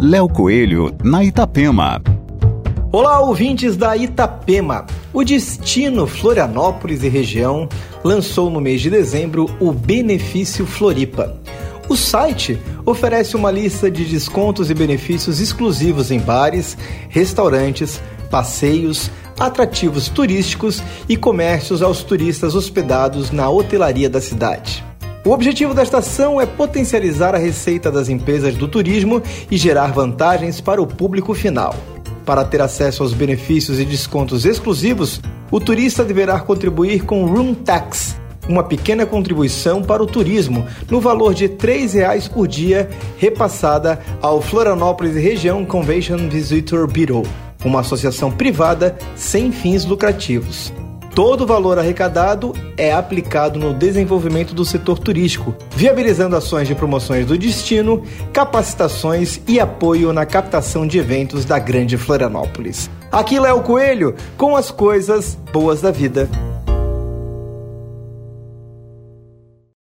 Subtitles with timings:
[0.00, 2.00] Léo Coelho, na Itapema.
[2.92, 4.86] Olá, ouvintes da Itapema.
[5.12, 7.68] O Destino Florianópolis e região
[8.04, 11.36] lançou no mês de dezembro o Benefício Floripa.
[11.88, 12.56] O site
[12.86, 16.78] oferece uma lista de descontos e benefícios exclusivos em bares,
[17.08, 24.87] restaurantes, passeios, atrativos turísticos e comércios aos turistas hospedados na hotelaria da cidade.
[25.28, 30.58] O objetivo desta ação é potencializar a receita das empresas do turismo e gerar vantagens
[30.58, 31.76] para o público final.
[32.24, 38.16] Para ter acesso aos benefícios e descontos exclusivos, o turista deverá contribuir com Room Tax,
[38.48, 42.88] uma pequena contribuição para o turismo, no valor de R$ 3,00 por dia,
[43.18, 47.22] repassada ao Florianópolis Região Convention Visitor Bureau,
[47.62, 50.72] uma associação privada sem fins lucrativos.
[51.18, 57.26] Todo o valor arrecadado é aplicado no desenvolvimento do setor turístico, viabilizando ações de promoções
[57.26, 62.88] do destino, capacitações e apoio na captação de eventos da Grande Florianópolis.
[63.10, 66.28] Aqui Léo Coelho com as coisas boas da vida.